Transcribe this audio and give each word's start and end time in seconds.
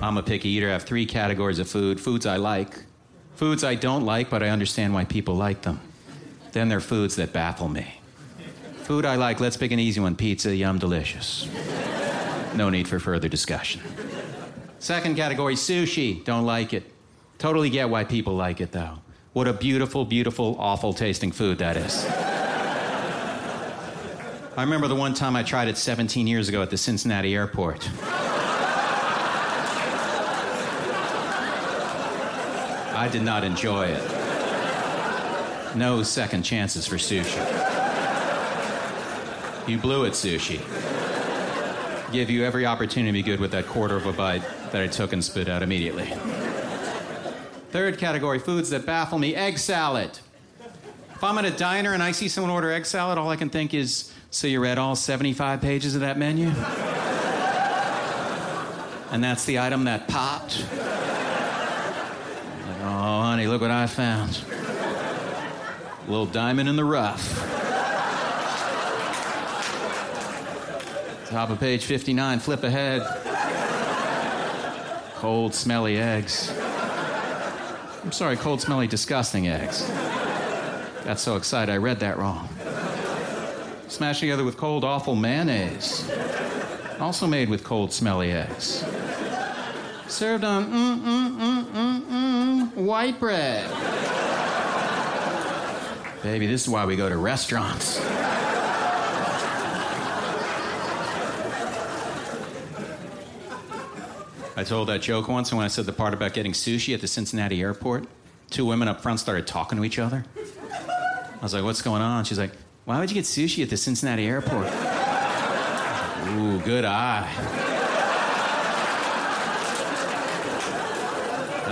I'm 0.00 0.16
a 0.16 0.22
picky 0.22 0.48
eater. 0.50 0.68
I 0.68 0.72
have 0.72 0.84
three 0.84 1.06
categories 1.06 1.58
of 1.58 1.68
food 1.68 2.00
foods 2.00 2.24
I 2.24 2.36
like, 2.36 2.84
foods 3.34 3.64
I 3.64 3.74
don't 3.74 4.04
like, 4.04 4.30
but 4.30 4.42
I 4.42 4.48
understand 4.48 4.94
why 4.94 5.04
people 5.04 5.34
like 5.34 5.62
them. 5.62 5.80
Then 6.52 6.68
there 6.68 6.78
are 6.78 6.80
foods 6.80 7.16
that 7.16 7.32
baffle 7.32 7.68
me. 7.68 8.00
Food 8.82 9.04
I 9.04 9.16
like, 9.16 9.40
let's 9.40 9.56
pick 9.56 9.72
an 9.72 9.80
easy 9.80 10.00
one 10.00 10.14
pizza, 10.14 10.54
yum, 10.54 10.78
delicious. 10.78 11.48
No 12.54 12.70
need 12.70 12.88
for 12.88 12.98
further 13.00 13.28
discussion. 13.28 13.82
Second 14.78 15.16
category 15.16 15.56
sushi, 15.56 16.24
don't 16.24 16.46
like 16.46 16.72
it. 16.72 16.84
Totally 17.38 17.68
get 17.68 17.90
why 17.90 18.04
people 18.04 18.34
like 18.34 18.60
it, 18.60 18.72
though. 18.72 18.98
What 19.32 19.46
a 19.46 19.52
beautiful, 19.52 20.04
beautiful, 20.04 20.56
awful 20.58 20.92
tasting 20.92 21.32
food 21.32 21.58
that 21.58 21.76
is. 21.76 22.06
I 24.56 24.62
remember 24.62 24.88
the 24.88 24.96
one 24.96 25.14
time 25.14 25.36
I 25.36 25.42
tried 25.42 25.68
it 25.68 25.76
17 25.76 26.26
years 26.26 26.48
ago 26.48 26.62
at 26.62 26.70
the 26.70 26.78
Cincinnati 26.78 27.34
airport. 27.34 27.88
I 32.98 33.06
did 33.06 33.22
not 33.22 33.44
enjoy 33.44 33.86
it. 33.86 35.76
No 35.76 36.02
second 36.02 36.42
chances 36.42 36.84
for 36.84 36.96
sushi. 36.96 37.38
You 39.68 39.78
blew 39.78 40.02
it, 40.04 40.14
sushi. 40.14 40.60
Give 42.10 42.28
you 42.28 42.44
every 42.44 42.66
opportunity 42.66 43.10
to 43.10 43.12
be 43.12 43.22
good 43.22 43.38
with 43.38 43.52
that 43.52 43.66
quarter 43.68 43.94
of 43.94 44.06
a 44.06 44.12
bite 44.12 44.42
that 44.72 44.82
I 44.82 44.88
took 44.88 45.12
and 45.12 45.24
spit 45.24 45.48
out 45.48 45.62
immediately. 45.62 46.06
Third 47.70 47.98
category 47.98 48.40
foods 48.40 48.70
that 48.70 48.84
baffle 48.84 49.20
me 49.20 49.32
egg 49.36 49.58
salad. 49.58 50.18
If 51.14 51.22
I'm 51.22 51.38
at 51.38 51.44
a 51.44 51.52
diner 51.52 51.92
and 51.92 52.02
I 52.02 52.10
see 52.10 52.26
someone 52.26 52.50
order 52.50 52.72
egg 52.72 52.84
salad, 52.84 53.16
all 53.16 53.30
I 53.30 53.36
can 53.36 53.48
think 53.48 53.74
is, 53.74 54.12
so 54.30 54.48
you 54.48 54.58
read 54.60 54.76
all 54.76 54.96
75 54.96 55.60
pages 55.60 55.94
of 55.94 56.00
that 56.00 56.18
menu? 56.18 56.48
and 59.12 59.22
that's 59.22 59.44
the 59.44 59.60
item 59.60 59.84
that 59.84 60.08
popped? 60.08 60.64
Look 63.48 63.62
what 63.62 63.70
I 63.70 63.86
found. 63.86 64.44
A 66.06 66.10
little 66.10 66.26
diamond 66.26 66.68
in 66.68 66.76
the 66.76 66.84
rough. 66.84 67.38
Top 71.30 71.48
of 71.48 71.58
page 71.58 71.86
59, 71.86 72.40
flip 72.40 72.62
ahead. 72.62 73.00
Cold, 75.14 75.54
smelly 75.54 75.96
eggs. 75.96 76.52
I'm 78.04 78.12
sorry, 78.12 78.36
cold, 78.36 78.60
smelly, 78.60 78.86
disgusting 78.86 79.48
eggs. 79.48 79.90
Got 81.06 81.18
so 81.18 81.36
excited 81.36 81.72
I 81.72 81.78
read 81.78 82.00
that 82.00 82.18
wrong. 82.18 82.50
Smashed 83.88 84.20
together 84.20 84.44
with 84.44 84.58
cold, 84.58 84.84
awful 84.84 85.16
mayonnaise. 85.16 86.06
Also 87.00 87.26
made 87.26 87.48
with 87.48 87.64
cold, 87.64 87.94
smelly 87.94 88.30
eggs. 88.30 88.84
Served 90.06 90.44
on 90.44 90.66
mm, 90.66 91.00
mm, 91.00 91.27
white 92.88 93.20
bread. 93.20 93.68
Baby, 96.22 96.46
this 96.46 96.62
is 96.62 96.70
why 96.70 96.86
we 96.86 96.96
go 96.96 97.10
to 97.10 97.18
restaurants. 97.18 98.00
I 104.56 104.64
told 104.64 104.88
that 104.88 105.02
joke 105.02 105.28
once 105.28 105.50
and 105.50 105.58
when 105.58 105.66
I 105.66 105.68
said 105.68 105.84
the 105.84 105.92
part 105.92 106.14
about 106.14 106.32
getting 106.32 106.52
sushi 106.52 106.94
at 106.94 107.02
the 107.02 107.06
Cincinnati 107.06 107.60
airport. 107.60 108.06
Two 108.48 108.64
women 108.64 108.88
up 108.88 109.02
front 109.02 109.20
started 109.20 109.46
talking 109.46 109.76
to 109.76 109.84
each 109.84 109.98
other. 109.98 110.24
I 110.34 111.42
was 111.42 111.52
like, 111.52 111.64
what's 111.64 111.82
going 111.82 112.00
on? 112.00 112.24
She's 112.24 112.38
like, 112.38 112.52
why 112.86 112.98
would 112.98 113.10
you 113.10 113.14
get 113.14 113.24
sushi 113.24 113.62
at 113.62 113.68
the 113.68 113.76
Cincinnati 113.76 114.26
airport? 114.26 114.66
Ooh, 116.26 116.58
good 116.64 116.86
eye. 116.86 117.87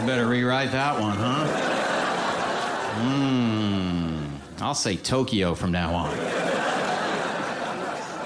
I 0.00 0.06
better 0.06 0.26
rewrite 0.26 0.72
that 0.72 0.98
one, 0.98 1.14
huh? 1.14 1.46
Mmm. 3.02 4.62
I'll 4.62 4.74
say 4.74 4.96
Tokyo 4.96 5.54
from 5.54 5.72
now 5.72 5.94
on. 5.94 6.16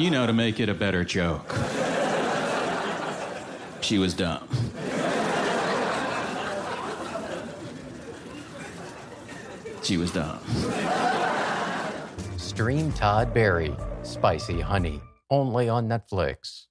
You 0.00 0.10
know, 0.10 0.26
to 0.26 0.32
make 0.32 0.60
it 0.60 0.70
a 0.70 0.74
better 0.74 1.04
joke. 1.04 1.54
She 3.82 3.98
was 3.98 4.14
dumb. 4.14 4.48
She 9.82 9.98
was 9.98 10.10
dumb. 10.10 10.40
Stream 12.38 12.92
Todd 12.92 13.34
Barry, 13.34 13.76
Spicy 14.02 14.62
Honey, 14.62 15.02
only 15.28 15.68
on 15.68 15.86
Netflix. 15.86 16.68